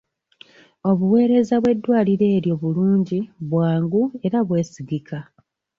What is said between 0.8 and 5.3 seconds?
Obuweereza bw'eddwaliro eryo bulungi, bwangu era bwesigika.